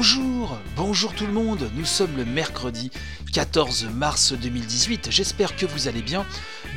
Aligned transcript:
Bonjour, 0.00 0.56
bonjour 0.76 1.12
tout 1.12 1.26
le 1.26 1.32
monde, 1.34 1.70
nous 1.74 1.84
sommes 1.84 2.16
le 2.16 2.24
mercredi 2.24 2.90
14 3.34 3.84
mars 3.94 4.32
2018, 4.32 5.08
j'espère 5.10 5.56
que 5.56 5.66
vous 5.66 5.88
allez 5.88 6.00
bien. 6.00 6.24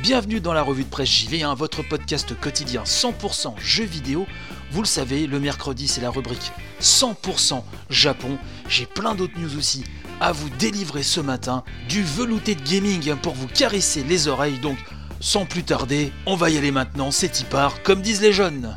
Bienvenue 0.02 0.40
dans 0.40 0.52
la 0.52 0.60
revue 0.60 0.84
de 0.84 0.90
presse 0.90 1.08
JV, 1.08 1.42
hein, 1.42 1.54
votre 1.54 1.82
podcast 1.82 2.38
quotidien 2.38 2.82
100% 2.82 3.54
jeux 3.58 3.86
vidéo. 3.86 4.26
Vous 4.72 4.82
le 4.82 4.86
savez, 4.86 5.26
le 5.26 5.40
mercredi 5.40 5.88
c'est 5.88 6.02
la 6.02 6.10
rubrique 6.10 6.52
100% 6.82 7.62
Japon. 7.88 8.36
J'ai 8.68 8.84
plein 8.84 9.14
d'autres 9.14 9.40
news 9.40 9.56
aussi 9.56 9.84
à 10.20 10.32
vous 10.32 10.50
délivrer 10.58 11.02
ce 11.02 11.20
matin, 11.20 11.64
du 11.88 12.02
velouté 12.02 12.54
de 12.54 12.62
gaming 12.62 13.16
pour 13.16 13.32
vous 13.32 13.48
caresser 13.48 14.04
les 14.04 14.28
oreilles, 14.28 14.58
donc 14.58 14.76
sans 15.20 15.46
plus 15.46 15.62
tarder, 15.62 16.12
on 16.26 16.36
va 16.36 16.50
y 16.50 16.58
aller 16.58 16.72
maintenant, 16.72 17.10
c'est 17.10 17.40
y 17.40 17.44
part, 17.44 17.82
comme 17.84 18.02
disent 18.02 18.20
les 18.20 18.34
jeunes. 18.34 18.76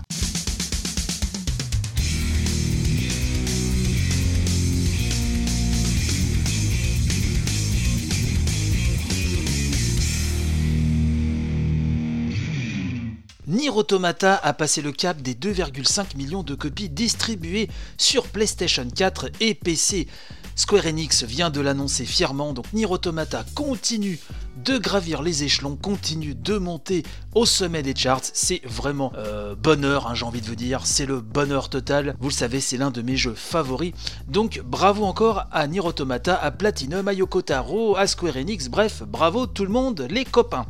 Nier 13.58 13.76
Automata 13.76 14.36
a 14.36 14.54
passé 14.54 14.84
le 14.84 14.92
cap 14.92 15.20
des 15.20 15.34
2,5 15.34 16.16
millions 16.16 16.44
de 16.44 16.54
copies 16.54 16.90
distribuées 16.90 17.70
sur 17.98 18.28
PlayStation 18.28 18.88
4 18.88 19.32
et 19.40 19.56
PC. 19.56 20.08
Square 20.56 20.86
Enix 20.86 21.24
vient 21.24 21.50
de 21.50 21.60
l'annoncer 21.60 22.06
fièrement, 22.06 22.54
donc 22.54 22.72
Nier 22.74 22.86
Automata 22.86 23.44
continue 23.56 24.20
de 24.64 24.78
gravir 24.78 25.22
les 25.22 25.44
échelons, 25.44 25.76
continue 25.76 26.36
de 26.36 26.58
monter 26.58 27.04
au 27.36 27.46
sommet 27.46 27.84
des 27.84 27.96
charts. 27.96 28.22
C'est 28.34 28.62
vraiment 28.66 29.12
euh, 29.16 29.56
bonheur, 29.56 30.08
hein, 30.08 30.16
j'ai 30.16 30.26
envie 30.26 30.42
de 30.42 30.48
vous 30.48 30.56
dire. 30.56 30.86
C'est 30.86 31.06
le 31.06 31.22
bonheur 31.22 31.70
total. 31.70 32.16
Vous 32.20 32.30
le 32.30 32.34
savez, 32.34 32.60
c'est 32.60 32.78
l'un 32.78 32.90
de 32.90 33.02
mes 33.02 33.16
jeux 33.16 33.36
favoris. 33.36 33.94
Donc 34.28 34.62
bravo 34.66 35.06
encore 35.06 35.46
à 35.52 35.68
Nier 35.68 35.82
Automata, 35.82 36.36
à 36.36 36.52
Platinum, 36.52 37.08
à 37.08 37.14
Yoko 37.14 37.42
Taro, 37.44 37.96
à 37.96 38.08
Square 38.08 38.38
Enix. 38.38 38.70
Bref, 38.70 39.04
bravo 39.08 39.46
tout 39.46 39.64
le 39.64 39.72
monde, 39.72 40.08
les 40.10 40.26
copains. 40.26 40.66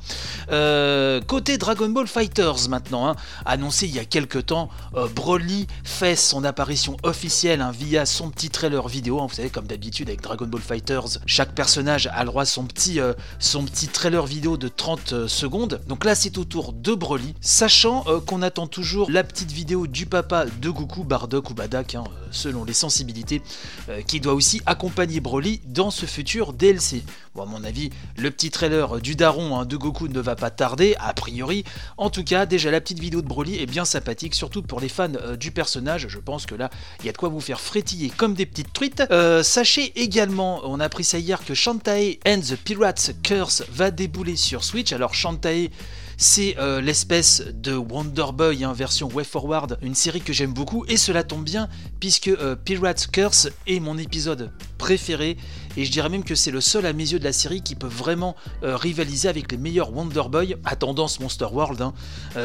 Euh, 0.52 1.22
côté 1.22 1.58
Dragon 1.58 1.90
Ball 1.90 2.08
Fighters 2.08 2.70
maintenant, 2.70 3.08
hein, 3.08 3.16
annoncé 3.46 3.88
il 3.88 3.96
y 3.96 4.00
a 4.00 4.06
quelques 4.06 4.48
temps, 4.48 4.70
euh, 4.96 5.08
Broly 5.08 5.68
fait 5.84 6.16
son 6.16 6.44
apparition 6.44 6.98
officielle 7.04 7.62
hein, 7.62 7.72
via 7.72 8.06
son 8.06 8.30
petit 8.30 8.50
trailer 8.50 8.88
vidéo. 8.88 9.26
vous 9.26 9.34
savez, 9.34 9.50
comme 9.50 9.68
d'habitude 9.68 10.10
avec 10.10 10.22
Dragon 10.22 10.46
Ball 10.48 10.62
Fighters, 10.62 11.20
chaque 11.26 11.54
personnage 11.56 12.10
a 12.12 12.20
le 12.24 12.28
droit 12.28 12.44
à 12.44 12.46
son 12.46 12.66
petit, 12.66 13.00
son 13.40 13.64
petit 13.64 13.77
trailer 13.86 14.26
vidéo 14.26 14.58
de 14.58 14.68
30 14.68 15.28
secondes. 15.28 15.82
Donc 15.88 16.04
là, 16.04 16.16
c'est 16.16 16.40
au 16.40 16.44
tour 16.44 16.74
de 16.74 16.96
Broly, 16.96 17.36
sachant 17.42 18.04
euh, 18.08 18.20
qu'on 18.20 18.42
attend 18.42 18.66
toujours 18.66 19.12
la 19.12 19.24
petite 19.24 19.52
vidéo 19.52 19.86
du 19.86 20.08
papa 20.08 20.46
de 20.46 20.70
Goku, 20.72 21.04
Bardock 21.04 21.52
ou 21.52 21.54
Badak, 21.54 21.94
hein, 21.94 22.04
euh, 22.08 22.28
selon 22.32 22.64
les 22.64 22.74
sensibilités, 22.74 23.44
euh, 23.90 24.02
qui 24.02 24.20
doit 24.20 24.34
aussi 24.34 24.62
accompagner 24.66 25.20
Broly 25.20 25.62
dans 25.68 25.92
ce 25.92 26.08
futur 26.08 26.54
DLC. 26.54 27.04
À 27.40 27.46
mon 27.46 27.64
avis, 27.64 27.92
le 28.18 28.32
petit 28.32 28.50
trailer 28.50 29.00
du 29.00 29.16
daron 29.16 29.58
hein, 29.58 29.66
de 29.66 29.78
Goku 29.78 30.08
ne 30.08 30.20
va 30.20 30.36
pas 30.36 30.50
tarder, 30.50 30.96
a 31.00 31.14
priori. 31.14 31.64
En 31.98 32.10
tout 32.10 32.24
cas, 32.24 32.48
déjà 32.48 32.72
la 32.72 32.82
petite 32.82 33.00
vidéo 33.00 33.22
de 33.22 33.28
Broly 33.28 33.62
est 33.62 33.68
bien 33.68 33.86
sympathique, 33.86 34.34
surtout 34.34 34.64
pour 34.64 34.80
les 34.80 34.90
fans 34.90 35.14
euh, 35.22 35.36
du 35.36 35.52
personnage. 35.52 36.08
Je 36.08 36.18
pense 36.18 36.48
que 36.48 36.56
là, 36.56 36.72
il 37.00 37.06
y 37.06 37.10
a 37.10 37.12
de 37.12 37.18
quoi 37.18 37.30
vous 37.30 37.40
faire 37.40 37.60
frétiller 37.60 38.10
comme 38.10 38.34
des 38.34 38.48
petites 38.48 38.74
truites. 38.74 39.04
Euh, 39.12 39.44
sachez 39.44 39.94
également, 40.02 40.62
on 40.64 40.80
a 40.80 40.86
appris 40.86 41.04
ça 41.04 41.20
hier, 41.20 41.46
que 41.46 41.54
Shantae 41.54 42.18
and 42.26 42.40
the 42.40 42.56
Pirates 42.56 43.12
Curse 43.22 43.64
va 43.70 43.92
débouler 43.92 44.36
sur 44.36 44.64
Switch. 44.64 44.92
Alors 44.92 45.14
Shantae, 45.14 45.70
c'est 46.18 46.58
euh, 46.58 46.82
l'espèce 46.82 47.44
de 47.54 47.74
Wonder 47.74 48.26
Boy 48.34 48.64
hein, 48.64 48.74
version 48.74 49.08
Way 49.08 49.24
Forward, 49.24 49.78
une 49.84 49.94
série 49.94 50.22
que 50.22 50.34
j'aime 50.34 50.52
beaucoup 50.52 50.84
et 50.88 50.98
cela 50.98 51.24
tombe 51.24 51.44
bien 51.44 51.70
puisque 52.00 52.28
euh, 52.28 52.56
Pirates 52.56 53.08
Curse 53.12 53.50
est 53.68 53.80
mon 53.80 54.00
épisode 54.00 54.52
préféré 54.80 55.38
et 55.78 55.86
je 55.86 55.92
dirais 55.92 56.10
même 56.10 56.24
que 56.24 56.34
c'est 56.34 56.50
le 56.50 56.60
seul 56.60 56.88
à 56.88 56.94
mes 56.94 57.12
yeux 57.12 57.20
de 57.20 57.24
la 57.24 57.34
série 57.34 57.62
qui 57.62 57.76
peut 57.76 57.88
vraiment 57.88 58.36
euh, 58.64 58.76
rivaliser 58.76 59.30
avec 59.30 59.52
les 59.52 59.60
meilleurs 59.60 59.96
Wonder 59.96 60.24
Boy 60.28 60.56
à 60.66 60.76
tendance 60.76 61.20
Monster 61.20 61.48
World. 61.52 61.82
hein. 61.82 61.94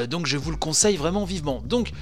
Donc 0.07 0.27
je 0.27 0.37
vous 0.37 0.51
le 0.51 0.59
conseille 0.59 0.97
vraiment 0.97 1.25
vivement. 1.25 1.63
Donc 1.65 1.93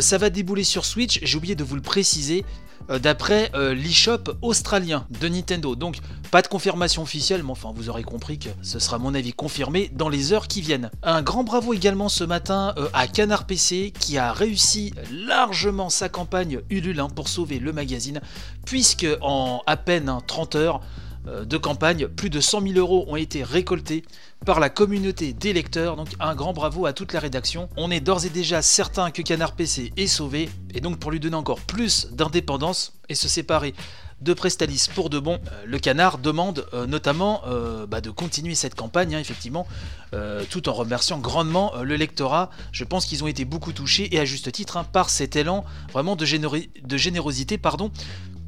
ça 0.00 0.18
va 0.18 0.30
débouler 0.30 0.64
sur 0.64 0.84
Switch, 0.84 1.20
j'ai 1.22 1.36
oublié 1.36 1.54
de 1.54 1.64
vous 1.64 1.76
le 1.76 1.82
préciser. 1.82 2.44
Euh, 2.90 2.98
D'après 2.98 3.50
euh, 3.54 3.74
l'eShop 3.74 4.24
australien 4.42 5.06
de 5.20 5.28
Nintendo. 5.28 5.74
Donc, 5.76 5.98
pas 6.30 6.42
de 6.42 6.46
confirmation 6.48 7.02
officielle, 7.02 7.42
mais 7.42 7.50
enfin, 7.50 7.72
vous 7.74 7.88
aurez 7.88 8.02
compris 8.02 8.38
que 8.38 8.50
ce 8.62 8.78
sera 8.78 8.98
mon 8.98 9.14
avis 9.14 9.32
confirmé 9.32 9.90
dans 9.92 10.08
les 10.08 10.32
heures 10.32 10.48
qui 10.48 10.60
viennent. 10.60 10.90
Un 11.02 11.22
grand 11.22 11.44
bravo 11.44 11.74
également 11.74 12.08
ce 12.08 12.24
matin 12.24 12.74
euh, 12.76 12.88
à 12.92 13.06
Canard 13.08 13.46
PC 13.46 13.92
qui 13.98 14.18
a 14.18 14.32
réussi 14.32 14.92
largement 15.12 15.90
sa 15.90 16.08
campagne 16.08 16.60
Ulule 16.70 17.00
hein, 17.00 17.08
pour 17.14 17.28
sauver 17.28 17.58
le 17.58 17.72
magazine, 17.72 18.20
puisque 18.64 19.06
en 19.20 19.62
à 19.66 19.76
peine 19.76 20.08
hein, 20.08 20.22
30 20.26 20.54
heures 20.54 20.76
euh, 20.76 21.09
de 21.26 21.56
campagne, 21.56 22.08
plus 22.08 22.30
de 22.30 22.40
100 22.40 22.62
000 22.62 22.74
euros 22.74 23.04
ont 23.08 23.16
été 23.16 23.42
récoltés 23.42 24.04
par 24.46 24.58
la 24.58 24.70
communauté 24.70 25.32
des 25.32 25.52
lecteurs, 25.52 25.96
donc 25.96 26.08
un 26.18 26.34
grand 26.34 26.52
bravo 26.52 26.86
à 26.86 26.92
toute 26.92 27.12
la 27.12 27.20
rédaction. 27.20 27.68
On 27.76 27.90
est 27.90 28.00
d'ores 28.00 28.24
et 28.24 28.30
déjà 28.30 28.62
certain 28.62 29.10
que 29.10 29.22
Canard 29.22 29.52
PC 29.52 29.92
est 29.96 30.06
sauvé, 30.06 30.48
et 30.74 30.80
donc 30.80 30.98
pour 30.98 31.10
lui 31.10 31.20
donner 31.20 31.36
encore 31.36 31.60
plus 31.60 32.08
d'indépendance 32.12 32.94
et 33.08 33.14
se 33.14 33.28
séparer 33.28 33.74
de 34.20 34.34
Prestalis 34.34 34.88
pour 34.94 35.08
de 35.08 35.18
bon, 35.18 35.34
euh, 35.34 35.64
le 35.64 35.78
canard 35.78 36.18
demande 36.18 36.66
euh, 36.74 36.86
notamment 36.86 37.42
euh, 37.46 37.86
bah, 37.86 38.00
de 38.00 38.10
continuer 38.10 38.54
cette 38.54 38.74
campagne, 38.74 39.14
hein, 39.14 39.18
effectivement, 39.18 39.66
euh, 40.12 40.44
tout 40.50 40.68
en 40.68 40.72
remerciant 40.72 41.18
grandement 41.18 41.74
euh, 41.74 41.84
le 41.84 41.96
lectorat. 41.96 42.50
Je 42.72 42.84
pense 42.84 43.06
qu'ils 43.06 43.24
ont 43.24 43.28
été 43.28 43.44
beaucoup 43.44 43.72
touchés, 43.72 44.14
et 44.14 44.20
à 44.20 44.24
juste 44.24 44.52
titre, 44.52 44.76
hein, 44.76 44.84
par 44.84 45.08
cet 45.08 45.36
élan 45.36 45.64
vraiment 45.92 46.16
de, 46.16 46.26
de 46.26 46.96
générosité 46.96 47.56
pardon, 47.56 47.90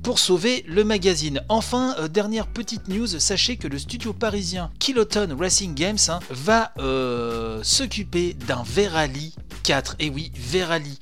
pour 0.02 0.18
sauver 0.18 0.64
le 0.66 0.84
magazine. 0.84 1.42
Enfin, 1.48 1.94
euh, 1.98 2.08
dernière 2.08 2.46
petite 2.46 2.88
news, 2.88 3.06
sachez 3.06 3.56
que 3.56 3.68
le 3.68 3.78
studio 3.78 4.12
parisien 4.12 4.70
Kiloton 4.78 5.36
Racing 5.38 5.74
Games 5.74 5.98
hein, 6.08 6.20
va 6.30 6.72
euh, 6.78 7.60
s'occuper 7.62 8.34
d'un 8.34 8.62
Verali 8.64 9.34
4. 9.62 9.96
Et 10.00 10.10
oui, 10.10 10.32
Verali 10.34 10.98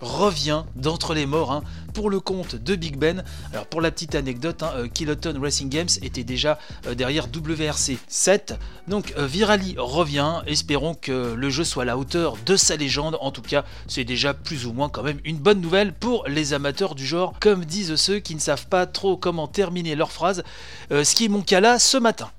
revient 0.00 0.64
d'entre 0.76 1.14
les 1.14 1.26
morts 1.26 1.52
hein, 1.52 1.62
pour 1.92 2.10
le 2.10 2.20
compte 2.20 2.56
de 2.56 2.74
Big 2.74 2.96
Ben. 2.96 3.24
Alors 3.52 3.66
pour 3.66 3.80
la 3.80 3.90
petite 3.90 4.14
anecdote, 4.14 4.62
hein, 4.62 4.72
euh, 4.76 4.88
Kiloton 4.88 5.38
Racing 5.40 5.68
Games 5.68 5.88
était 6.02 6.24
déjà 6.24 6.58
euh, 6.86 6.94
derrière 6.94 7.26
WRC 7.26 7.98
7. 8.08 8.54
Donc 8.88 9.14
euh, 9.16 9.26
Virali 9.26 9.74
revient, 9.78 10.42
espérons 10.46 10.94
que 10.94 11.34
le 11.34 11.50
jeu 11.50 11.64
soit 11.64 11.84
à 11.84 11.86
la 11.86 11.96
hauteur 11.96 12.36
de 12.44 12.56
sa 12.56 12.76
légende. 12.76 13.16
En 13.20 13.30
tout 13.30 13.42
cas, 13.42 13.64
c'est 13.86 14.04
déjà 14.04 14.34
plus 14.34 14.66
ou 14.66 14.72
moins 14.72 14.88
quand 14.88 15.02
même 15.02 15.20
une 15.24 15.38
bonne 15.38 15.60
nouvelle 15.60 15.92
pour 15.92 16.26
les 16.26 16.52
amateurs 16.52 16.94
du 16.94 17.06
genre, 17.06 17.34
comme 17.40 17.64
disent 17.64 17.96
ceux 17.96 18.18
qui 18.18 18.34
ne 18.34 18.40
savent 18.40 18.66
pas 18.66 18.86
trop 18.86 19.16
comment 19.16 19.46
terminer 19.46 19.94
leur 19.94 20.12
phrase, 20.12 20.42
ce 20.90 21.14
qui 21.14 21.26
est 21.26 21.28
mon 21.28 21.42
cas 21.42 21.60
là 21.60 21.78
ce 21.78 21.96
matin. 21.96 22.30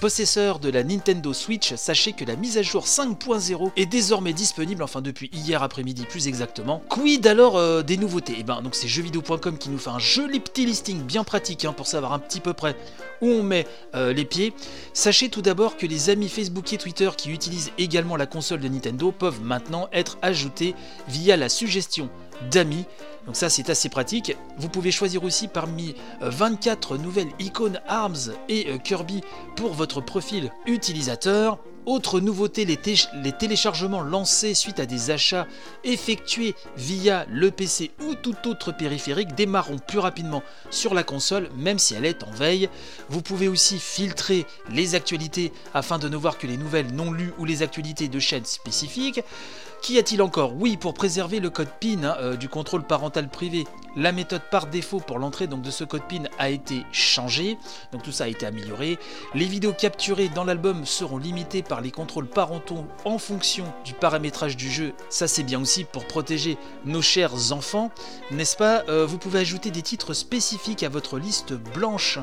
Possesseur 0.00 0.60
de 0.60 0.70
la 0.70 0.82
Nintendo 0.82 1.34
Switch, 1.34 1.74
sachez 1.74 2.14
que 2.14 2.24
la 2.24 2.34
mise 2.34 2.56
à 2.56 2.62
jour 2.62 2.86
5.0 2.86 3.72
est 3.76 3.84
désormais 3.84 4.32
disponible, 4.32 4.82
enfin 4.82 5.02
depuis 5.02 5.28
hier 5.30 5.62
après-midi 5.62 6.06
plus 6.08 6.26
exactement. 6.26 6.82
Quid 6.88 7.26
alors 7.26 7.58
euh, 7.58 7.82
des 7.82 7.98
nouveautés? 7.98 8.38
Et 8.38 8.42
ben 8.42 8.62
donc 8.62 8.74
c'est 8.74 8.88
jeuxvideo.com 8.88 9.58
qui 9.58 9.68
nous 9.68 9.76
fait 9.76 9.90
un 9.90 9.98
joli 9.98 10.40
petit 10.40 10.64
listing 10.64 11.02
bien 11.02 11.22
pratique 11.22 11.66
hein, 11.66 11.74
pour 11.74 11.86
savoir 11.86 12.14
un 12.14 12.18
petit 12.18 12.40
peu 12.40 12.54
près 12.54 12.76
où 13.20 13.26
on 13.28 13.42
met 13.42 13.66
euh, 13.94 14.14
les 14.14 14.24
pieds. 14.24 14.54
Sachez 14.94 15.28
tout 15.28 15.42
d'abord 15.42 15.76
que 15.76 15.84
les 15.84 16.08
amis 16.08 16.30
Facebook 16.30 16.72
et 16.72 16.78
Twitter 16.78 17.10
qui 17.14 17.30
utilisent 17.30 17.72
également 17.76 18.16
la 18.16 18.24
console 18.24 18.60
de 18.60 18.68
Nintendo 18.68 19.12
peuvent 19.12 19.42
maintenant 19.42 19.90
être 19.92 20.16
ajoutés 20.22 20.74
via 21.08 21.36
la 21.36 21.50
suggestion 21.50 22.08
d'amis. 22.50 22.86
Donc 23.26 23.36
ça 23.36 23.50
c'est 23.50 23.68
assez 23.70 23.88
pratique. 23.88 24.36
Vous 24.56 24.68
pouvez 24.68 24.90
choisir 24.90 25.24
aussi 25.24 25.46
parmi 25.46 25.94
euh, 26.22 26.30
24 26.30 26.96
nouvelles 26.96 27.30
icônes 27.38 27.80
ARMS 27.86 28.32
et 28.48 28.68
euh, 28.70 28.78
Kirby 28.78 29.20
pour 29.56 29.74
votre 29.74 29.89
profil 29.98 30.52
utilisateur. 30.66 31.58
Autre 31.86 32.20
nouveauté, 32.20 32.66
les, 32.66 32.76
té- 32.76 32.94
les 33.14 33.32
téléchargements 33.32 34.02
lancés 34.02 34.52
suite 34.54 34.78
à 34.80 34.86
des 34.86 35.10
achats 35.10 35.46
effectués 35.82 36.54
via 36.76 37.24
le 37.30 37.50
PC 37.50 37.90
ou 38.06 38.14
tout 38.14 38.36
autre 38.46 38.70
périphérique 38.70 39.34
démarreront 39.34 39.78
plus 39.78 39.98
rapidement 39.98 40.42
sur 40.68 40.92
la 40.92 41.02
console, 41.02 41.48
même 41.56 41.78
si 41.78 41.94
elle 41.94 42.04
est 42.04 42.22
en 42.22 42.30
veille. 42.30 42.68
Vous 43.08 43.22
pouvez 43.22 43.48
aussi 43.48 43.78
filtrer 43.78 44.46
les 44.70 44.94
actualités 44.94 45.52
afin 45.72 45.98
de 45.98 46.08
ne 46.10 46.16
voir 46.18 46.36
que 46.36 46.46
les 46.46 46.58
nouvelles 46.58 46.92
non 46.94 47.12
lues 47.12 47.32
ou 47.38 47.46
les 47.46 47.62
actualités 47.62 48.08
de 48.08 48.18
chaînes 48.20 48.44
spécifiques. 48.44 49.22
Qu'y 49.80 49.98
a-t-il 49.98 50.20
encore? 50.20 50.52
Oui, 50.56 50.76
pour 50.76 50.92
préserver 50.92 51.40
le 51.40 51.48
code 51.48 51.70
PIN 51.80 52.04
hein, 52.04 52.14
euh, 52.20 52.36
du 52.36 52.50
contrôle 52.50 52.82
parental 52.82 53.30
privé, 53.30 53.64
la 53.96 54.12
méthode 54.12 54.42
par 54.50 54.66
défaut 54.66 55.00
pour 55.00 55.18
l'entrée 55.18 55.46
de 55.46 55.70
ce 55.70 55.84
code 55.84 56.06
PIN 56.08 56.24
a 56.38 56.50
été 56.50 56.84
changée, 56.92 57.58
donc 57.92 58.02
tout 58.02 58.12
ça 58.12 58.24
a 58.24 58.28
été 58.28 58.46
amélioré. 58.46 58.98
Les 59.34 59.46
vidéos 59.46 59.72
capturées 59.72 60.28
dans 60.28 60.44
l'album 60.44 60.84
seront 60.86 61.18
limitées 61.18 61.62
par 61.62 61.80
les 61.80 61.90
contrôles 61.90 62.26
parentaux 62.28 62.84
en 63.04 63.18
fonction 63.18 63.64
du 63.84 63.94
paramétrage 63.94 64.56
du 64.56 64.70
jeu, 64.70 64.94
ça 65.08 65.28
c'est 65.28 65.42
bien 65.42 65.60
aussi 65.60 65.84
pour 65.84 66.06
protéger 66.06 66.56
nos 66.84 67.02
chers 67.02 67.52
enfants, 67.52 67.90
n'est-ce 68.30 68.56
pas? 68.56 68.84
Euh, 68.88 69.06
Vous 69.06 69.18
pouvez 69.18 69.40
ajouter 69.40 69.70
des 69.70 69.82
titres 69.82 70.14
spécifiques 70.14 70.82
à 70.82 70.88
votre 70.88 71.18
liste 71.18 71.52
blanche 71.52 72.18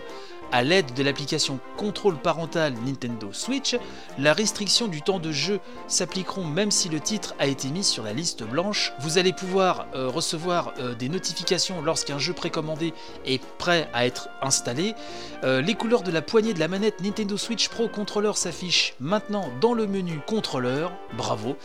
à 0.52 0.64
l'aide 0.64 0.94
de 0.94 1.04
l'application 1.04 1.60
contrôle 1.78 2.18
parental 2.18 2.74
Nintendo 2.86 3.30
Switch, 3.32 3.78
la 4.18 4.34
restriction 4.34 4.88
du 4.88 5.02
temps 5.02 5.20
de 5.20 5.32
jeu 5.32 5.60
s'appliqueront 5.88 6.46
même 6.46 6.72
si 6.72 6.90
le 6.90 7.00
titre 7.00 7.36
a 7.40 7.48
été 7.48 7.70
mis 7.70 7.84
sur 7.84 8.04
la 8.04 8.14
liste 8.14 8.44
blanche. 8.44 8.94
Vous 9.00 9.18
allez 9.18 9.34
pouvoir 9.34 9.88
euh, 9.96 10.08
recevoir 10.08 10.74
euh, 10.80 10.96
des 10.96 11.10
notifications 11.10 11.82
lorsqu'un 11.82 12.18
jeu 12.18 12.34
précommandé 12.34 12.94
est 13.26 13.44
prêt 13.58 13.90
à 13.94 14.06
être 14.06 14.30
installé. 14.42 14.96
Euh, 15.44 15.62
les 15.62 15.76
couleurs 15.76 16.04
de 16.04 16.12
la 16.12 16.22
poignée 16.22 16.54
de 16.54 16.60
la 16.60 16.68
manette 16.68 17.02
Nintendo 17.02 17.38
Switch 17.38 17.70
Pro 17.70 17.88
Controller 17.88 18.34
s'affichent 18.36 18.96
maintenant 19.00 19.50
dans 19.62 19.74
le 19.74 19.88
menu 19.88 20.20
contrôleur. 20.26 20.94
Bravo. 21.16 21.58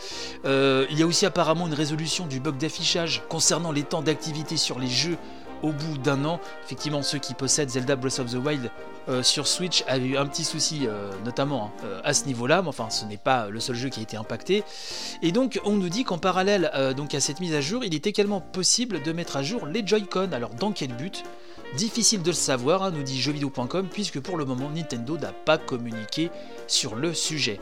Il 0.45 0.97
y 0.97 1.03
a 1.03 1.07
aussi 1.07 1.25
apparemment 1.25 1.67
une 1.67 1.73
résolution 1.73 2.25
du 2.25 2.39
bug 2.39 2.57
d'affichage 2.57 3.23
concernant 3.29 3.71
les 3.71 3.83
temps 3.83 4.01
d'activité 4.01 4.57
sur 4.57 4.79
les 4.79 4.87
jeux 4.87 5.17
au 5.63 5.71
bout 5.71 5.97
d'un 5.97 6.23
an. 6.25 6.39
Effectivement, 6.63 7.01
ceux 7.01 7.17
qui 7.17 7.33
possèdent 7.33 7.69
Zelda 7.69 7.95
Breath 7.95 8.19
of 8.19 8.31
the 8.31 8.35
Wild 8.35 8.69
euh, 9.09 9.23
sur 9.23 9.47
Switch 9.47 9.83
avaient 9.87 10.07
eu 10.07 10.17
un 10.17 10.25
petit 10.25 10.43
souci, 10.43 10.85
euh, 10.85 11.09
notamment 11.25 11.65
hein, 11.65 11.85
euh, 11.85 12.01
à 12.03 12.13
ce 12.13 12.25
niveau-là, 12.25 12.61
mais 12.61 12.67
enfin, 12.67 12.89
ce 12.89 13.05
n'est 13.05 13.17
pas 13.17 13.49
le 13.49 13.59
seul 13.59 13.75
jeu 13.75 13.89
qui 13.89 13.99
a 13.99 14.03
été 14.03 14.15
impacté. 14.15 14.63
Et 15.21 15.31
donc, 15.31 15.59
on 15.65 15.71
nous 15.73 15.89
dit 15.89 16.03
qu'en 16.03 16.17
parallèle 16.17 16.71
donc 16.95 17.15
à 17.15 17.19
cette 17.19 17.39
mise 17.39 17.53
à 17.53 17.61
jour, 17.61 17.83
il 17.83 17.95
est 17.95 18.07
également 18.07 18.41
possible 18.41 19.01
de 19.01 19.11
mettre 19.11 19.37
à 19.37 19.43
jour 19.43 19.65
les 19.65 19.85
Joy-Con. 19.85 20.31
Alors, 20.33 20.51
dans 20.51 20.71
quel 20.71 20.93
but? 20.93 21.23
Difficile 21.77 22.21
de 22.21 22.29
le 22.29 22.33
savoir, 22.33 22.83
hein, 22.83 22.91
nous 22.91 23.01
dit 23.01 23.19
jeuxvideo.com, 23.19 23.87
puisque 23.91 24.19
pour 24.19 24.37
le 24.37 24.45
moment, 24.45 24.69
Nintendo 24.69 25.17
n'a 25.17 25.31
pas 25.31 25.57
communiqué 25.57 26.29
sur 26.67 26.95
le 26.95 27.13
sujet. 27.13 27.59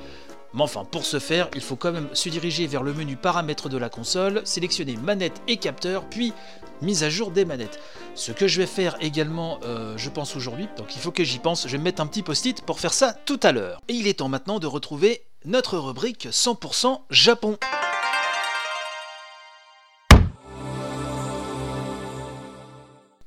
Mais 0.54 0.64
enfin, 0.64 0.84
pour 0.84 1.06
ce 1.06 1.20
faire, 1.20 1.50
il 1.56 1.62
faut 1.62 1.78
quand 1.78 1.94
même 1.94 2.10
se 2.14 2.28
diriger 2.28 2.68
vers 2.68 2.84
le 2.84 2.94
menu 2.94 3.16
paramètres 3.16 3.70
de 3.70 3.78
la 3.78 3.90
console, 3.90 4.42
sélectionner 4.44 4.98
manette 4.98 5.42
et 5.48 5.56
capteur, 5.56 6.04
puis 6.10 6.34
mise 6.82 7.04
à 7.04 7.10
jour 7.10 7.32
des 7.32 7.46
manettes. 7.46 7.80
Ce 8.16 8.32
que 8.32 8.48
je 8.48 8.60
vais 8.60 8.68
faire 8.68 8.98
également, 9.00 9.60
euh, 9.64 9.98
je 9.98 10.10
pense 10.10 10.36
aujourd'hui, 10.36 10.68
donc 10.78 10.96
il 10.96 11.02
faut 11.02 11.12
que 11.12 11.24
j'y 11.24 11.40
pense, 11.40 11.68
je 11.68 11.72
vais 11.72 11.78
me 11.78 11.84
mettre 11.84 12.02
un 12.02 12.08
petit 12.08 12.24
post-it 12.24 12.62
pour 12.62 12.80
faire 12.80 12.94
ça 12.94 13.14
tout 13.26 13.40
à 13.44 13.52
l'heure. 13.52 13.82
Et 13.88 13.94
il 13.94 14.08
est 14.08 14.20
temps 14.20 14.30
maintenant 14.30 14.60
de 14.60 14.68
retrouver 14.68 15.24
notre 15.46 15.78
rubrique 15.78 16.28
100% 16.30 17.02
Japon. 17.10 17.58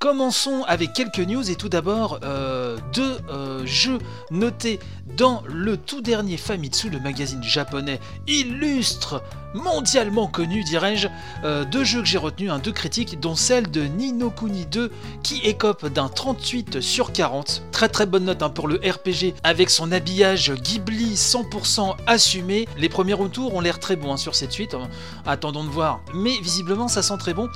Commençons 0.05 0.65
avec 0.65 0.93
quelques 0.93 1.21
news 1.21 1.51
et 1.51 1.55
tout 1.55 1.71
d'abord 1.71 2.21
euh, 2.25 2.77
deux 2.93 3.17
euh, 3.31 3.65
jeux 3.65 3.97
notés 4.31 4.79
dans 5.17 5.43
le 5.49 5.79
tout 5.79 6.03
dernier 6.03 6.37
Famitsu, 6.37 6.91
le 6.91 7.01
magazine 7.01 7.43
japonais 7.43 8.01
illustre, 8.27 9.23
mondialement 9.55 10.27
connu 10.27 10.63
dirais-je, 10.63 11.09
euh, 11.45 11.65
deux 11.65 11.85
jeux 11.85 12.01
que 12.01 12.07
j'ai 12.07 12.19
retenus, 12.19 12.51
hein, 12.51 12.59
deux 12.59 12.73
critiques, 12.73 13.19
dont 13.19 13.35
celle 13.35 13.71
de 13.71 13.85
Nino 13.85 14.29
Kuni 14.29 14.67
2 14.67 14.93
qui 15.23 15.39
écope 15.39 15.87
d'un 15.87 16.09
38 16.09 16.83
sur 16.83 17.11
40. 17.11 17.63
Très 17.73 17.89
très 17.89 18.05
bonne 18.05 18.25
note 18.25 18.43
hein, 18.43 18.51
pour 18.51 18.69
le 18.69 18.77
RPG 18.77 19.33
avec 19.43 19.71
son 19.71 19.91
habillage 19.91 20.53
Ghibli 20.53 21.15
100% 21.15 21.95
assumé. 22.07 22.69
Les 22.77 22.91
premiers 22.91 23.15
retours 23.15 23.55
ont 23.55 23.61
l'air 23.61 23.79
très 23.79 23.97
bons 23.97 24.13
hein, 24.13 24.19
sur 24.19 24.35
cette 24.35 24.53
suite, 24.53 24.77
attendons 25.25 25.65
de 25.65 25.71
voir, 25.71 26.01
mais 26.13 26.37
visiblement 26.43 26.89
ça 26.89 27.03
sent 27.03 27.17
très 27.19 27.33
bon. 27.33 27.49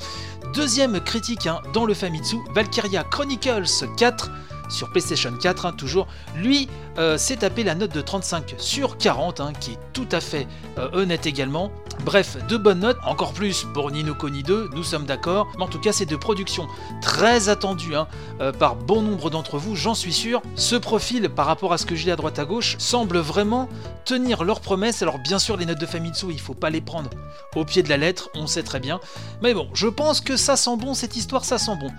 Deuxième 0.55 1.01
critique 1.01 1.47
hein, 1.47 1.61
dans 1.75 1.85
le 1.85 1.93
Famitsu, 1.93 2.38
Valkyria 2.55 3.05
Chronicles 3.05 3.87
4 3.97 4.31
sur 4.69 4.91
PlayStation 4.91 5.33
4, 5.33 5.67
hein, 5.67 5.73
toujours. 5.73 6.07
Lui 6.37 6.69
euh, 6.99 7.17
s'est 7.17 7.37
tapé 7.37 7.65
la 7.65 7.75
note 7.75 7.95
de 7.95 8.01
35 8.01 8.55
sur 8.59 8.99
40, 8.99 9.41
hein, 9.41 9.53
qui 9.59 9.73
est 9.73 9.79
tout 9.93 10.09
à 10.11 10.21
fait 10.21 10.47
euh, 10.79 10.89
honnête 10.93 11.27
également. 11.27 11.71
Bref, 12.05 12.37
de 12.49 12.57
bonnes 12.57 12.81
notes, 12.81 12.99
encore 13.05 13.33
plus 13.33 13.67
pour 13.75 13.91
Nino 13.91 14.15
Kuni 14.15 14.43
2, 14.43 14.71
nous 14.73 14.83
sommes 14.83 15.05
d'accord. 15.05 15.49
Mais 15.57 15.65
en 15.65 15.69
tout 15.69 15.81
cas, 15.81 15.93
c'est 15.93 16.07
de 16.07 16.17
production 16.17 16.67
très 17.01 17.49
attendue 17.49 17.95
hein, 17.95 18.07
euh, 18.41 18.53
par 18.53 18.77
bon 18.77 19.03
nombre 19.03 19.31
d'entre 19.31 19.59
vous, 19.59 19.77
j'en 19.77 19.95
suis 19.95 20.13
sûr. 20.13 20.43
Ce 20.55 20.77
profil, 20.77 21.29
par 21.29 21.47
rapport 21.47 21.73
à 21.73 21.79
ce 21.79 21.87
que 21.87 21.95
j'ai 21.95 22.11
à 22.11 22.17
droite 22.17 22.39
à 22.39 22.45
gauche, 22.45 22.77
semble 22.79 23.19
vraiment 23.19 23.69
tenir 24.05 24.45
leurs 24.45 24.61
promesses. 24.61 25.03
Alors 25.03 25.19
bien 25.19 25.39
sûr, 25.39 25.57
les 25.57 25.67
notes 25.67 25.81
de 25.81 25.87
Famitsu, 25.87 26.27
il 26.31 26.41
faut 26.41 26.55
pas 26.55 26.71
les 26.71 26.81
prendre 26.81 27.11
au 27.55 27.65
pied 27.65 27.83
de 27.83 27.89
la 27.89 27.97
lettre, 27.97 28.31
on 28.35 28.47
sait 28.47 28.63
très 28.63 28.81
bien. 28.81 29.01
Mais 29.43 29.55
bon, 29.55 29.69
je 29.75 29.89
pense 29.89 30.21
que 30.21 30.37
ça 30.37 30.57
sent 30.57 30.77
bon, 30.77 30.95
cette 30.95 31.17
histoire, 31.17 31.45
ça 31.45 31.59
sent 31.59 31.77
bon. 31.81 31.91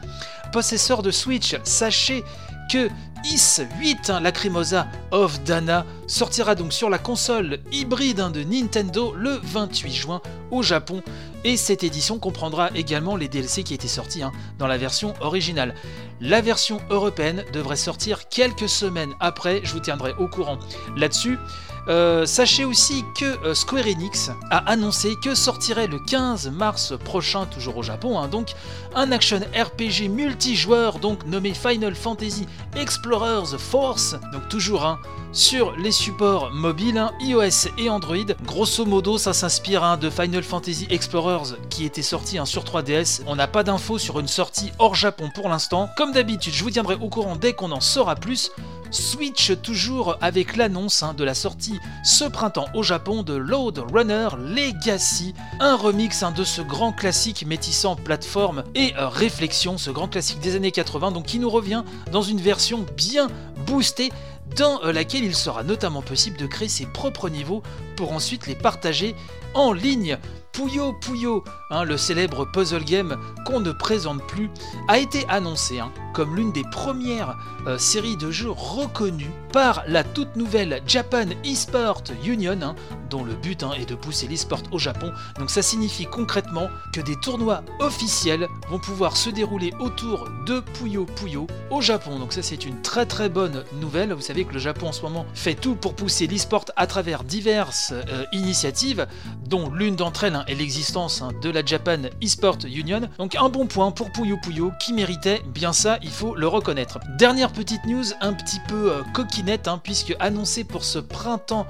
Possesseur 0.52 1.04
de 1.04 1.12
Switch, 1.12 1.56
sachez 1.64 2.24
que 2.72 2.90
Is 3.26 3.62
8, 3.80 4.10
hein, 4.10 4.20
Lacrimosa 4.22 4.88
of 5.12 5.44
Dana, 5.44 5.86
sortira 6.08 6.56
donc 6.56 6.72
sur 6.74 6.90
la 6.90 6.98
console 6.98 7.60
hybride 7.72 8.20
hein, 8.20 8.30
de 8.30 8.44
Nintendo 8.44 9.14
le 9.16 9.40
28 9.44 9.92
juin 9.92 10.22
au 10.52 10.64
Japon. 10.64 11.04
Et 11.44 11.58
cette 11.58 11.84
édition 11.84 12.20
comprendra 12.20 12.70
également 12.76 13.16
les 13.16 13.28
DLC 13.28 13.64
qui 13.64 13.74
étaient 13.74 13.88
sortis 13.88 14.24
hein, 14.24 14.32
dans 14.58 14.68
la 14.68 14.78
version 14.78 15.14
originale. 15.22 15.76
La 16.22 16.42
version 16.42 16.82
européenne 16.90 17.44
devrait 17.54 17.76
sortir 17.76 18.30
quelques 18.30 18.70
semaines 18.70 19.14
après, 19.20 19.62
je 19.64 19.74
vous 19.74 19.80
tiendrai 19.80 20.14
au 20.18 20.28
courant 20.28 20.60
là-dessus. 20.96 21.38
Euh, 21.88 22.26
sachez 22.26 22.66
aussi 22.66 23.04
que 23.18 23.26
euh, 23.46 23.54
Square 23.54 23.86
Enix 23.88 24.32
a 24.52 24.58
annoncé 24.70 25.16
que 25.24 25.34
sortirait 25.34 25.88
le 25.88 26.00
15 26.00 26.50
mars 26.52 26.94
prochain, 27.04 27.46
toujours 27.46 27.78
au 27.78 27.84
Japon, 27.84 28.20
hein, 28.20 28.28
donc 28.28 28.50
un 28.96 29.12
action 29.12 29.40
RPG 29.40 30.10
multijoueur 30.10 31.00
donc 31.00 31.26
nommé 31.26 31.54
Final 31.54 31.96
Fantasy 31.96 32.46
Explorers 32.76 33.58
Force, 33.58 34.16
donc 34.34 34.48
toujours 34.50 34.86
hein, 34.86 35.00
sur 35.32 35.76
les 35.78 35.92
supports 35.92 36.52
mobiles, 36.52 36.98
hein, 36.98 37.12
iOS 37.22 37.70
et 37.78 37.90
Android. 37.90 38.18
Grosso 38.46 38.86
modo, 38.86 39.18
ça 39.18 39.34
s'inspire 39.34 39.98
de 39.98 40.10
Final 40.10 40.44
Fantasy 40.44 40.88
Explorers 40.90 41.56
qui 41.70 41.86
était 41.86 42.02
sorti 42.02 42.38
sur 42.46 42.64
3DS. 42.64 43.22
On 43.28 43.36
n'a 43.36 43.48
pas 43.48 43.64
d'infos 43.64 43.98
sur 43.98 44.20
une 44.20 44.28
sortie 44.28 44.72
hors 44.80 44.96
Japon 44.96 45.30
pour 45.34 45.50
l'instant. 45.50 45.90
Comme 45.96 46.12
d'habitude, 46.12 46.54
je 46.54 46.64
vous 46.64 46.72
tiendrai 46.72 46.96
au 46.96 47.10
courant 47.10 47.36
dès 47.36 47.54
qu'on 47.54 47.72
en 47.72 47.82
saura 47.82 48.16
plus. 48.16 48.52
Switch 48.92 49.52
toujours 49.62 50.18
avec 50.22 50.56
l'annonce 50.56 51.04
hein, 51.04 51.14
de 51.14 51.24
la 51.24 51.34
sortie 51.34 51.80
ce 52.04 52.26
printemps 52.26 52.68
au 52.74 52.84
Japon 52.84 53.24
de 53.24 53.34
Load 53.34 53.80
Runner 53.94 54.30
Legacy, 54.38 55.34
un 55.60 55.76
remix 55.76 56.24
hein, 56.24 56.32
de 56.32 56.44
ce 56.44 56.62
grand 56.62 56.92
classique 56.92 57.46
métissant 57.46 57.96
plateforme 57.96 58.64
et 58.76 58.94
euh, 58.98 59.08
réflexion, 59.08 59.78
ce 59.78 59.92
grand 59.92 60.08
classique 60.08 60.40
des 60.40 60.56
années 60.56 60.72
80, 60.72 61.12
donc 61.12 61.26
qui 61.26 61.40
nous 61.40 61.50
revient 61.50 61.84
dans 62.12 62.22
une 62.22 62.42
version 62.42 62.86
bien 62.98 63.28
boostée 63.68 64.12
dans 64.56 64.82
euh, 64.84 64.92
laquelle 64.92 65.24
il 65.24 65.36
sera 65.36 65.64
notamment 65.64 66.02
possible 66.02 66.38
de 66.38 66.48
créer 66.48 66.70
ses 66.70 66.86
propres 66.86 67.30
niveaux 67.30 67.62
pour 67.96 68.12
ensuite 68.14 68.48
les 68.48 68.56
partager 68.56 69.16
en 69.54 69.72
ligne. 69.72 70.18
Puyo 70.52 70.94
Puyo, 70.94 71.44
hein, 71.70 71.84
le 71.84 71.98
célèbre 71.98 72.46
puzzle 72.46 72.84
game 72.84 73.18
qu'on 73.46 73.60
ne 73.60 73.72
présente 73.72 74.26
plus, 74.28 74.50
a 74.88 75.00
été 75.00 75.26
annoncé 75.30 75.80
hein, 75.80 75.92
comme 76.14 76.36
l'une 76.36 76.52
des 76.52 76.64
premières 76.72 77.38
euh, 77.68 77.78
séries 77.78 78.18
de 78.18 78.32
jeux 78.32 78.52
reconnues 78.52 79.32
par 79.52 79.84
la 79.88 80.04
toute 80.04 80.36
nouvelle 80.36 80.82
Japan 80.86 81.26
eSport 81.44 82.04
Union, 82.26 82.60
hein, 82.62 82.76
dont 83.10 83.24
le 83.24 83.34
but 83.34 83.64
hein, 83.64 83.72
est 83.80 83.90
de 83.90 83.96
pousser 83.96 84.28
l'eSport 84.28 84.62
au 84.72 84.80
Japon. 84.80 85.12
Donc 85.38 85.50
ça 85.50 85.62
signifie 85.62 86.06
concrètement 86.06 86.68
que 86.94 87.02
des 87.02 87.16
tournois 87.16 87.64
officiels 87.80 88.48
vont 88.70 88.80
pouvoir 88.80 89.18
se 89.18 89.30
dérouler 89.30 89.74
autour 89.80 90.28
de 90.46 90.60
Puyo 90.60 91.06
Puyo 91.06 91.48
au 91.70 91.82
Japon. 91.82 92.20
Donc 92.20 92.34
ça 92.34 92.42
c'est 92.42 92.66
une 92.66 92.82
très 92.82 93.06
très 93.06 93.30
bonne 93.30 93.64
nouvelle. 93.80 94.14
Vous 94.14 94.22
savez 94.22 94.46
que 94.46 94.54
le 94.54 94.60
Japon 94.60 94.88
en 94.88 94.92
ce 94.92 95.02
moment 95.02 95.26
fait 95.34 95.56
tout 95.56 95.76
pour 95.76 95.96
pousser 95.96 96.28
l'eSport 96.28 96.66
à 96.76 96.88
travers 96.88 97.24
diverses 97.24 97.94
euh, 97.94 98.26
initiatives, 98.32 99.08
dont 99.46 99.72
l'une 99.72 99.96
d'entre 99.96 100.26
elles 100.26 100.36
hein, 100.36 100.46
est 100.48 100.56
l'existence 100.56 101.24
de 101.42 101.50
la 101.50 101.66
Japan 101.66 102.04
eSport 102.22 102.60
Union. 102.66 103.02
Donc 103.18 103.36
un 103.36 103.50
bon 103.50 103.66
point 103.66 103.92
pour 103.92 104.12
Puyo 104.12 104.38
Puyo 104.38 104.72
qui 104.80 104.94
méritait 104.94 105.42
bien 105.54 105.74
ça, 105.74 105.98
il 106.02 106.12
faut 106.12 106.36
le 106.36 106.48
reconnaître. 106.48 107.00
Dernière 107.18 107.52
petite 107.52 107.86
news 107.86 108.06
un 108.22 108.34
petit 108.34 108.60
peu 108.68 108.92
euh, 108.92 109.02
coquinette, 109.40 109.68
hein, 109.68 109.80
puisque 109.82 110.16
annoncé 110.20 110.66
pour 110.66 110.84
ce 110.84 111.00
printemps 111.00 111.66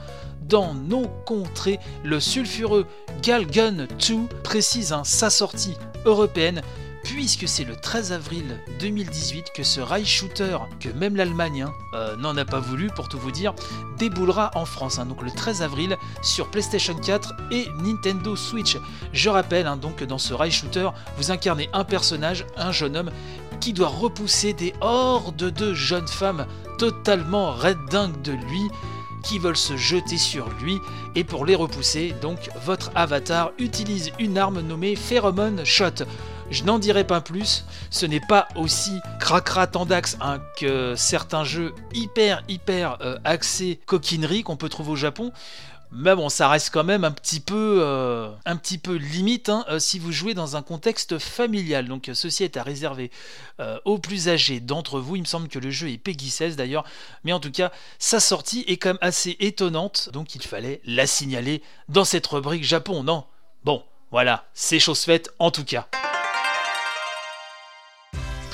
dans 0.48 0.74
nos 0.74 1.08
contrées, 1.26 1.80
le 2.04 2.20
sulfureux 2.20 2.88
Galgun 3.22 3.86
2 3.86 3.88
précise 4.44 4.92
hein, 4.92 5.04
sa 5.04 5.30
sortie 5.30 5.76
européenne 6.06 6.62
puisque 7.04 7.48
c'est 7.48 7.64
le 7.64 7.76
13 7.76 8.12
avril 8.12 8.60
2018 8.80 9.52
que 9.54 9.64
ce 9.64 9.80
rail 9.80 10.06
shooter, 10.06 10.58
que 10.80 10.90
même 10.90 11.16
l'Allemagne 11.16 11.64
hein, 11.64 11.74
euh, 11.94 12.16
n'en 12.18 12.36
a 12.38 12.46
pas 12.46 12.60
voulu 12.60 12.88
pour 12.88 13.08
tout 13.08 13.20
vous 13.20 13.32
dire, 13.32 13.54
déboulera 13.98 14.52
en 14.56 14.66
France, 14.66 15.00
hein, 15.00 15.06
donc 15.06 15.22
le 15.22 15.32
13 15.32 15.62
avril 15.62 15.96
sur 16.22 16.50
PlayStation 16.50 16.96
4 16.96 17.36
et 17.52 17.68
Nintendo 17.84 18.36
Switch. 18.36 18.78
Je 19.14 19.30
rappelle 19.30 19.70
donc 19.82 19.98
que 19.98 20.06
dans 20.06 20.18
ce 20.18 20.34
rail 20.34 20.52
shooter, 20.52 20.90
vous 21.18 21.32
incarnez 21.32 21.70
un 21.74 21.84
personnage, 21.84 22.46
un 22.58 22.72
jeune 22.72 22.98
homme, 22.98 23.12
qui 23.60 23.74
doit 23.74 23.88
repousser 23.88 24.54
des 24.54 24.74
hordes 24.82 25.52
de 25.52 25.74
jeunes 25.74 26.08
femmes 26.08 26.46
totalement 26.78 27.56
dingues 27.90 28.22
de 28.22 28.34
lui. 28.34 28.70
qui 29.22 29.38
veulent 29.38 29.58
se 29.58 29.76
jeter 29.76 30.18
sur 30.18 30.50
lui 30.62 30.78
et 31.14 31.26
pour 31.26 31.46
les 31.46 31.56
repousser, 31.56 32.16
donc 32.22 32.50
votre 32.64 32.90
avatar 32.96 33.52
utilise 33.60 34.12
une 34.18 34.38
arme 34.38 34.62
nommée 34.62 34.96
Pheromone 34.96 35.66
Shot. 35.66 36.06
Je 36.52 36.64
n'en 36.64 36.80
dirai 36.80 37.04
pas 37.04 37.22
plus, 37.22 37.66
ce 37.92 38.08
n'est 38.08 38.22
pas 38.22 38.48
aussi 38.56 38.92
cracra 39.20 39.68
tendax 39.68 40.18
hein, 40.20 40.40
que 40.58 40.96
certains 40.96 41.44
jeux 41.44 41.76
hyper 41.94 42.44
hyper 42.48 42.98
euh, 43.02 43.20
axés 43.24 43.80
coquinerie 43.86 44.42
qu'on 44.42 44.56
peut 44.56 44.70
trouver 44.70 44.92
au 44.92 44.96
Japon. 44.96 45.32
Mais 45.92 46.16
bon, 46.16 46.30
ça 46.30 46.48
reste 46.48 46.70
quand 46.72 46.84
même 46.84 47.04
un 47.04 47.12
petit 47.12 47.40
peu, 47.40 47.80
euh, 47.82 48.30
un 48.46 48.56
petit 48.58 48.78
peu 48.78 48.94
limite 48.94 49.50
hein, 49.50 49.66
euh, 49.70 49.80
si 49.80 49.98
vous 49.98 50.12
jouez 50.12 50.36
dans 50.36 50.56
un 50.56 50.62
contexte 50.62 51.18
familial. 51.18 51.88
Donc 51.88 52.12
ceci 52.14 52.44
est 52.44 52.58
à 52.58 52.64
réserver 52.64 53.10
euh, 53.60 53.80
aux 53.86 53.98
plus 53.98 54.30
âgés 54.30 54.60
d'entre 54.60 55.00
vous. 55.00 55.16
Il 55.16 55.22
me 55.22 55.26
semble 55.26 55.48
que 55.48 55.58
le 55.58 55.72
jeu 55.72 55.90
est 55.90 55.98
Peggy 55.98 56.30
16 56.30 56.56
d'ailleurs. 56.56 56.86
Mais 57.24 57.34
en 57.34 57.40
tout 57.40 57.52
cas, 57.52 57.72
sa 57.98 58.20
sortie 58.20 58.64
est 58.68 58.78
quand 58.78 58.90
même 58.90 59.00
assez 59.02 59.36
étonnante. 59.40 60.10
Donc 60.14 60.36
il 60.36 60.44
fallait 60.44 60.80
la 60.86 61.08
signaler 61.08 61.64
dans 61.88 62.06
cette 62.06 62.28
rubrique 62.28 62.64
Japon, 62.64 63.04
non? 63.04 63.26
Bon, 63.64 63.84
voilà, 64.12 64.46
c'est 64.54 64.80
chose 64.80 65.02
faite 65.02 65.34
en 65.40 65.50
tout 65.50 65.66
cas 65.66 65.88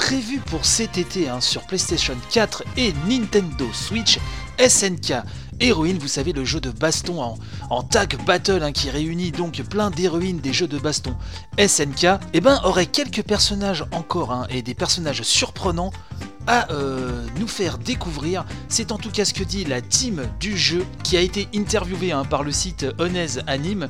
prévu 0.06 0.39
pour 0.39 0.65
cet 0.65 1.00
été 1.00 1.30
hein, 1.30 1.42
sur 1.42 1.63
PlayStation 1.63 2.15
4 2.32 2.63
et 2.77 2.94
Nintendo 3.08 3.65
Switch, 3.74 4.20
SNK 4.59 5.24
Héroïne, 5.62 5.97
vous 5.97 6.09
savez, 6.09 6.33
le 6.33 6.43
jeu 6.43 6.59
de 6.59 6.69
baston 6.69 7.38
en, 7.69 7.83
tag 7.83 8.17
battle 8.25 8.62
hein, 8.62 8.74
qui 8.74 8.89
réunit 8.89 9.31
donc 9.31 9.62
plein 9.63 9.89
d'héroïnes 9.89 10.39
des 10.39 10.51
jeux 10.51 10.67
de 10.67 10.77
baston 10.77 11.15
SNK, 11.57 12.19
eh 12.33 12.41
ben, 12.41 12.59
aurait 12.65 12.88
quelques 12.88 13.24
personnages 13.24 13.85
encore 13.91 14.33
hein, 14.33 14.47
et 14.50 14.62
des 14.62 14.74
personnages 14.74 15.21
surprenants 15.21 15.91
à 16.45 16.71
euh, 16.71 17.25
nous 17.39 17.47
faire 17.47 17.77
découvrir. 17.77 18.45
C'est 18.67 18.91
en 18.91 18.97
tout 18.97 19.09
cas 19.09 19.24
ce 19.24 19.33
que 19.33 19.43
dit 19.43 19.63
la 19.63 19.81
team 19.81 20.27
du 20.41 20.57
jeu 20.57 20.85
qui 21.03 21.15
a 21.15 21.21
été 21.21 21.47
interviewée 21.55 22.12
hein, 22.12 22.25
par 22.25 22.43
le 22.43 22.51
site 22.51 22.85
Honez 23.00 23.39
Anime. 23.47 23.89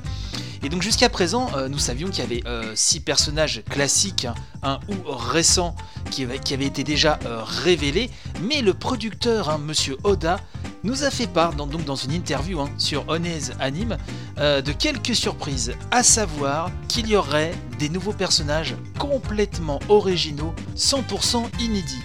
Et 0.65 0.69
donc 0.69 0.81
jusqu'à 0.81 1.10
présent, 1.10 1.48
euh, 1.55 1.69
nous 1.69 1.77
savions 1.77 2.10
qu'il 2.10 2.24
y 2.24 2.41
avait 2.41 2.74
6 2.74 2.98
euh, 2.98 3.01
personnages 3.05 3.62
classiques 3.69 4.25
hein, 4.63 4.79
ou 4.89 4.95
récents 5.12 5.75
qui, 6.10 6.24
avaient 6.24 6.65
été 6.65 6.84
déjà 6.84 7.19
euh, 7.27 7.43
révélés, 7.43 8.10
mais 8.41 8.63
le 8.63 8.74
producteur, 8.74 9.51
hein, 9.51 9.60
Monsieur 9.60 9.95
Oda, 10.03 10.39
nous 10.84 11.03
a 11.03 11.12
fait 11.12 11.27
part 11.27 11.53
dans, 11.53 11.67
donc 11.67 11.86
dans 11.86 11.95
une 11.95 12.13
interview 12.13 12.60
hein, 12.62 12.72
sur 12.79 13.07
Honez 13.10 13.51
Anime 13.60 13.98
de 14.38 14.72
quelques 14.72 15.15
surprises, 15.15 15.74
à 15.91 16.01
savoir 16.01 16.72
qu'il 16.88 17.07
y 17.07 17.15
aurait 17.15 17.53
des 17.77 17.89
nouveaux 17.89 18.13
personnages 18.13 18.75
complètement 18.98 19.79
originaux, 19.88 20.53
100% 20.75 21.43
inédits. 21.60 22.03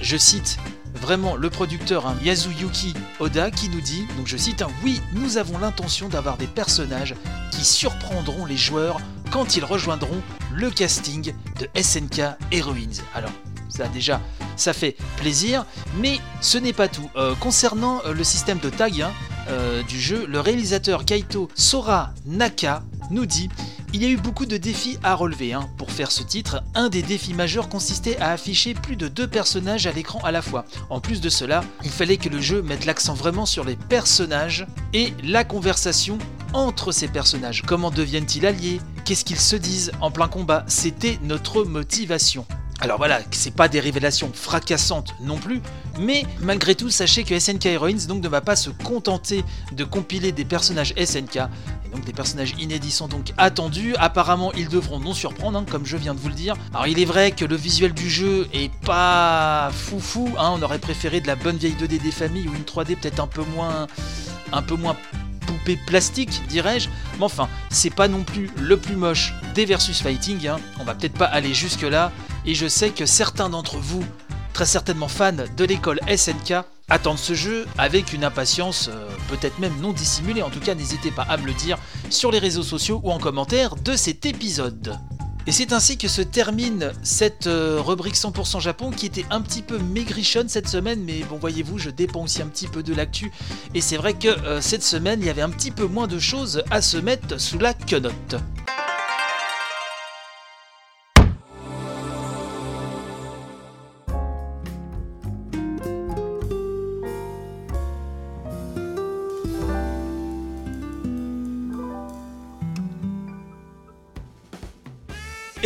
je 0.00 0.16
cite 0.16 0.58
vraiment 1.06 1.36
le 1.36 1.50
producteur 1.50 2.08
hein, 2.08 2.16
Yasuyuki 2.24 2.92
Oda 3.20 3.52
qui 3.52 3.68
nous 3.68 3.80
dit, 3.80 4.08
donc 4.16 4.26
je 4.26 4.36
cite, 4.36 4.64
oui, 4.82 5.00
nous 5.12 5.36
avons 5.36 5.56
l'intention 5.56 6.08
d'avoir 6.08 6.36
des 6.36 6.48
personnages 6.48 7.14
qui 7.52 7.64
surprendront 7.64 8.44
les 8.44 8.56
joueurs 8.56 8.98
quand 9.30 9.56
ils 9.56 9.64
rejoindront 9.64 10.20
le 10.52 10.68
casting 10.68 11.32
de 11.60 11.80
SNK 11.80 12.22
Heroines. 12.50 13.04
Alors, 13.14 13.30
ça 13.68 13.86
déjà, 13.86 14.20
ça 14.56 14.72
fait 14.72 14.96
plaisir, 15.16 15.64
mais 16.00 16.18
ce 16.40 16.58
n'est 16.58 16.72
pas 16.72 16.88
tout. 16.88 17.08
Euh, 17.14 17.36
concernant 17.36 18.02
euh, 18.04 18.12
le 18.12 18.24
système 18.24 18.58
de 18.58 18.68
tag 18.68 19.00
hein, 19.00 19.12
euh, 19.48 19.84
du 19.84 20.00
jeu, 20.00 20.26
le 20.26 20.40
réalisateur 20.40 21.04
Kaito 21.04 21.48
Sora 21.54 22.14
Naka 22.26 22.82
nous 23.12 23.26
dit 23.26 23.48
il 23.92 24.02
y 24.02 24.06
a 24.06 24.08
eu 24.08 24.16
beaucoup 24.16 24.46
de 24.46 24.56
défis 24.56 24.98
à 25.02 25.14
relever. 25.14 25.52
Hein. 25.52 25.68
Pour 25.76 25.90
faire 25.90 26.10
ce 26.10 26.22
titre, 26.22 26.62
un 26.74 26.88
des 26.88 27.02
défis 27.02 27.34
majeurs 27.34 27.68
consistait 27.68 28.18
à 28.18 28.32
afficher 28.32 28.74
plus 28.74 28.96
de 28.96 29.08
deux 29.08 29.26
personnages 29.26 29.86
à 29.86 29.92
l'écran 29.92 30.20
à 30.24 30.32
la 30.32 30.42
fois. 30.42 30.64
En 30.90 31.00
plus 31.00 31.20
de 31.20 31.28
cela, 31.28 31.64
il 31.84 31.90
fallait 31.90 32.16
que 32.16 32.28
le 32.28 32.40
jeu 32.40 32.62
mette 32.62 32.84
l'accent 32.84 33.14
vraiment 33.14 33.46
sur 33.46 33.64
les 33.64 33.76
personnages 33.76 34.66
et 34.92 35.14
la 35.22 35.44
conversation 35.44 36.18
entre 36.52 36.92
ces 36.92 37.08
personnages. 37.08 37.62
Comment 37.62 37.90
deviennent-ils 37.90 38.46
alliés? 38.46 38.80
Qu'est-ce 39.04 39.24
qu'ils 39.24 39.40
se 39.40 39.56
disent? 39.56 39.92
En 40.00 40.10
plein 40.10 40.28
combat 40.28 40.64
C'était 40.68 41.18
notre 41.22 41.64
motivation. 41.64 42.46
Alors 42.80 42.98
voilà, 42.98 43.20
c'est 43.30 43.54
pas 43.54 43.68
des 43.68 43.80
révélations 43.80 44.30
fracassantes 44.34 45.14
non 45.22 45.38
plus, 45.38 45.62
mais 45.98 46.24
malgré 46.40 46.74
tout, 46.74 46.90
sachez 46.90 47.24
que 47.24 47.38
SNK 47.38 47.66
Heroines 47.66 48.06
donc 48.06 48.22
ne 48.22 48.28
va 48.28 48.42
pas 48.42 48.54
se 48.54 48.68
contenter 48.68 49.44
de 49.72 49.82
compiler 49.82 50.30
des 50.30 50.44
personnages 50.44 50.92
SNK, 50.94 51.38
donc 51.94 52.04
des 52.04 52.12
personnages 52.12 52.54
inédits 52.58 52.90
sont 52.90 53.08
donc 53.08 53.32
attendus. 53.38 53.94
Apparemment, 53.96 54.52
ils 54.52 54.68
devront 54.68 55.00
non 55.00 55.14
surprendre, 55.14 55.58
hein, 55.58 55.64
comme 55.70 55.86
je 55.86 55.96
viens 55.96 56.14
de 56.14 56.20
vous 56.20 56.28
le 56.28 56.34
dire. 56.34 56.54
Alors 56.74 56.86
il 56.86 57.00
est 57.00 57.06
vrai 57.06 57.30
que 57.30 57.46
le 57.46 57.56
visuel 57.56 57.94
du 57.94 58.10
jeu 58.10 58.46
est 58.52 58.70
pas 58.80 59.70
foufou, 59.72 60.28
hein, 60.38 60.52
on 60.54 60.62
aurait 60.62 60.78
préféré 60.78 61.22
de 61.22 61.26
la 61.26 61.36
bonne 61.36 61.56
vieille 61.56 61.76
2D 61.80 62.02
des 62.02 62.10
familles 62.10 62.48
ou 62.48 62.54
une 62.54 62.62
3D 62.62 62.96
peut-être 62.96 63.20
un 63.20 63.26
peu 63.26 63.42
moins, 63.54 63.86
un 64.52 64.62
peu 64.62 64.76
moins 64.76 64.96
poupée 65.46 65.78
plastique, 65.86 66.42
dirais-je. 66.48 66.90
Mais 67.18 67.24
enfin, 67.24 67.48
c'est 67.70 67.94
pas 67.94 68.08
non 68.08 68.22
plus 68.22 68.50
le 68.58 68.76
plus 68.76 68.96
moche 68.96 69.32
des 69.54 69.64
versus 69.64 70.02
fighting. 70.02 70.46
Hein. 70.46 70.58
On 70.78 70.84
va 70.84 70.94
peut-être 70.94 71.16
pas 71.16 71.24
aller 71.24 71.54
jusque 71.54 71.82
là 71.82 72.12
et 72.46 72.54
je 72.54 72.66
sais 72.66 72.90
que 72.90 73.06
certains 73.06 73.48
d'entre 73.48 73.76
vous, 73.76 74.04
très 74.52 74.66
certainement 74.66 75.08
fans 75.08 75.32
de 75.32 75.64
l'école 75.64 76.00
SNK, 76.08 76.64
attendent 76.88 77.18
ce 77.18 77.34
jeu 77.34 77.66
avec 77.78 78.12
une 78.12 78.24
impatience 78.24 78.88
euh, 78.88 79.08
peut-être 79.28 79.58
même 79.58 79.76
non 79.80 79.92
dissimulée. 79.92 80.42
En 80.42 80.50
tout 80.50 80.60
cas, 80.60 80.74
n'hésitez 80.74 81.10
pas 81.10 81.22
à 81.22 81.36
me 81.36 81.46
le 81.46 81.52
dire 81.52 81.78
sur 82.10 82.30
les 82.30 82.38
réseaux 82.38 82.62
sociaux 82.62 83.00
ou 83.02 83.10
en 83.10 83.18
commentaire 83.18 83.74
de 83.76 83.96
cet 83.96 84.24
épisode. 84.24 84.96
Et 85.48 85.52
c'est 85.52 85.72
ainsi 85.72 85.96
que 85.96 86.08
se 86.08 86.22
termine 86.22 86.92
cette 87.02 87.46
euh, 87.46 87.80
rubrique 87.80 88.16
100% 88.16 88.60
Japon 88.60 88.90
qui 88.90 89.06
était 89.06 89.26
un 89.30 89.40
petit 89.40 89.62
peu 89.62 89.78
maigrichonne 89.78 90.48
cette 90.48 90.68
semaine, 90.68 91.02
mais 91.04 91.20
bon 91.22 91.38
voyez-vous, 91.38 91.78
je 91.78 91.90
dépends 91.90 92.24
aussi 92.24 92.42
un 92.42 92.48
petit 92.48 92.66
peu 92.66 92.82
de 92.82 92.94
l'actu. 92.94 93.30
Et 93.74 93.80
c'est 93.80 93.96
vrai 93.96 94.14
que 94.14 94.28
euh, 94.28 94.60
cette 94.60 94.82
semaine, 94.82 95.20
il 95.20 95.26
y 95.26 95.30
avait 95.30 95.42
un 95.42 95.50
petit 95.50 95.70
peu 95.70 95.86
moins 95.86 96.08
de 96.08 96.18
choses 96.18 96.64
à 96.70 96.82
se 96.82 96.96
mettre 96.96 97.40
sous 97.40 97.58
la 97.58 97.74
quenotte. 97.74 98.36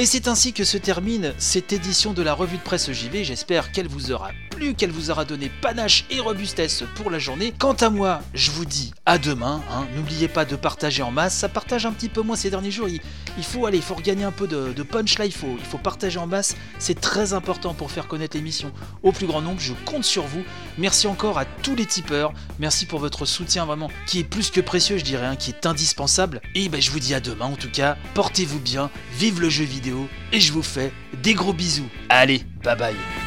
Et 0.00 0.06
c'est 0.06 0.28
ainsi 0.28 0.54
que 0.54 0.64
se 0.64 0.78
termine 0.78 1.34
cette 1.36 1.74
édition 1.74 2.14
de 2.14 2.22
la 2.22 2.32
revue 2.32 2.56
de 2.56 2.62
presse 2.62 2.90
JV. 2.90 3.22
J'espère 3.22 3.70
qu'elle 3.70 3.86
vous 3.86 4.12
aura 4.12 4.30
qu'elle 4.68 4.90
vous 4.90 5.10
aura 5.10 5.24
donné 5.24 5.50
panache 5.62 6.04
et 6.10 6.20
robustesse 6.20 6.84
pour 6.94 7.10
la 7.10 7.18
journée. 7.18 7.54
Quant 7.58 7.72
à 7.72 7.90
moi, 7.90 8.20
je 8.34 8.50
vous 8.50 8.64
dis 8.64 8.92
à 9.06 9.18
demain. 9.18 9.62
Hein. 9.70 9.86
N'oubliez 9.96 10.28
pas 10.28 10.44
de 10.44 10.54
partager 10.54 11.02
en 11.02 11.10
masse. 11.10 11.34
Ça 11.34 11.48
partage 11.48 11.86
un 11.86 11.92
petit 11.92 12.08
peu 12.08 12.20
moins 12.20 12.36
ces 12.36 12.50
derniers 12.50 12.70
jours. 12.70 12.88
Il, 12.88 13.44
faut 13.44 13.66
aller, 13.66 13.78
il 13.78 13.82
faut 13.82 13.94
regagner 13.94 14.24
un 14.24 14.32
peu 14.32 14.46
de, 14.46 14.82
punch 14.82 15.18
là. 15.18 15.24
Il 15.24 15.32
faut, 15.32 15.56
il 15.58 15.64
faut 15.64 15.78
partager 15.78 16.18
en 16.18 16.26
masse. 16.26 16.56
C'est 16.78 17.00
très 17.00 17.32
important 17.32 17.74
pour 17.74 17.90
faire 17.90 18.06
connaître 18.06 18.36
l'émission 18.36 18.72
au 19.02 19.12
plus 19.12 19.26
grand 19.26 19.40
nombre. 19.40 19.60
Je 19.60 19.72
compte 19.84 20.04
sur 20.04 20.24
vous. 20.24 20.44
Merci 20.78 21.06
encore 21.06 21.38
à 21.38 21.44
tous 21.44 21.74
les 21.74 21.86
tipeurs. 21.86 22.32
Merci 22.58 22.86
pour 22.86 23.00
votre 23.00 23.24
soutien 23.24 23.64
vraiment 23.64 23.90
qui 24.06 24.20
est 24.20 24.24
plus 24.24 24.50
que 24.50 24.60
précieux, 24.60 24.98
je 24.98 25.04
dirais, 25.04 25.26
hein, 25.26 25.36
qui 25.36 25.50
est 25.50 25.66
indispensable. 25.66 26.40
Et 26.54 26.68
ben, 26.68 26.80
je 26.80 26.90
vous 26.90 27.00
dis 27.00 27.14
à 27.14 27.20
demain 27.20 27.46
en 27.46 27.56
tout 27.56 27.70
cas. 27.70 27.96
Portez-vous 28.14 28.60
bien. 28.60 28.90
Vive 29.12 29.40
le 29.40 29.48
jeu 29.48 29.64
vidéo 29.64 30.06
et 30.32 30.40
je 30.40 30.52
vous 30.52 30.62
fais 30.62 30.92
des 31.22 31.34
gros 31.34 31.52
bisous. 31.52 31.88
Allez, 32.08 32.44
bye 32.62 32.76
bye. 32.76 33.19